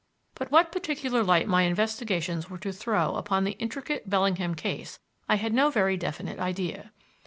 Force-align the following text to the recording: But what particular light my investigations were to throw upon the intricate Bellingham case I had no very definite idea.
But 0.33 0.49
what 0.51 0.71
particular 0.71 1.23
light 1.23 1.47
my 1.47 1.61
investigations 1.61 2.49
were 2.49 2.57
to 2.57 2.71
throw 2.71 3.17
upon 3.17 3.43
the 3.43 3.55
intricate 3.59 4.09
Bellingham 4.09 4.55
case 4.55 4.97
I 5.29 5.35
had 5.35 5.53
no 5.53 5.69
very 5.69 5.95
definite 5.95 6.39
idea. 6.39 6.91